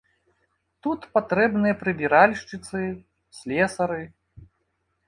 Тут 0.87 1.05
патрэбныя 1.17 1.75
прыбіральшчыцы, 1.83 2.83
слесары. 3.43 4.03